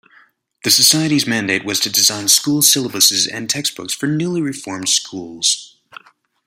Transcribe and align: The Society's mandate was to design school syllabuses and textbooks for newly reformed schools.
The 0.63 0.71
Society's 0.71 1.27
mandate 1.27 1.63
was 1.63 1.79
to 1.81 1.91
design 1.91 2.27
school 2.27 2.63
syllabuses 2.63 3.29
and 3.31 3.47
textbooks 3.47 3.93
for 3.93 4.07
newly 4.07 4.41
reformed 4.41 4.89
schools. 4.89 5.77